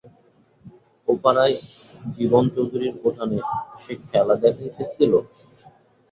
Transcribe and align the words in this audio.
ও-পাড়ায় 1.07 1.55
জীবন 2.13 2.43
চৌধুরীর 2.55 2.95
উঠানে 3.07 3.37
সে 3.81 3.93
খেলা 4.07 4.35
দেখাইতেছিল। 4.43 5.13